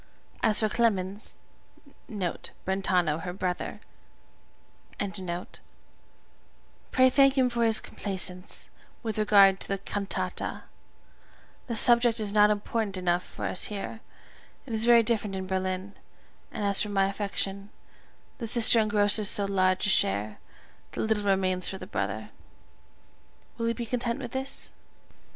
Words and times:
As 0.41 0.61
for 0.61 0.67
Clemens 0.67 1.35
[Brentano, 2.09 3.19
her 3.21 3.33
brother], 3.33 3.81
pray 6.89 7.05
thank 7.11 7.37
him 7.37 7.51
for 7.51 7.63
his 7.63 7.79
complaisance; 7.79 8.71
with 9.03 9.19
regard 9.19 9.59
to 9.59 9.67
the 9.67 9.77
Cantata, 9.77 10.63
the 11.67 11.75
subject 11.75 12.19
is 12.19 12.33
not 12.33 12.49
important 12.49 12.97
enough 12.97 13.21
for 13.21 13.45
us 13.45 13.65
here 13.65 13.99
it 14.65 14.73
is 14.73 14.85
very 14.87 15.03
different 15.03 15.35
in 15.35 15.45
Berlin; 15.45 15.93
and 16.51 16.65
as 16.65 16.81
for 16.81 16.89
my 16.89 17.05
affection, 17.07 17.69
the 18.39 18.47
sister 18.47 18.79
engrosses 18.79 19.29
so 19.29 19.45
large 19.45 19.85
a 19.85 19.89
share, 19.89 20.39
that 20.93 21.01
little 21.01 21.25
remains 21.25 21.69
for 21.69 21.77
the 21.77 21.85
brother. 21.85 22.31
Will 23.59 23.67
he 23.67 23.73
be 23.73 23.85
content 23.85 24.17
with 24.17 24.31
this? 24.31 24.73